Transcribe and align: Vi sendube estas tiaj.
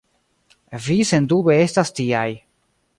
Vi 0.87 0.97
sendube 1.11 1.61
estas 1.67 1.95
tiaj. 2.01 2.29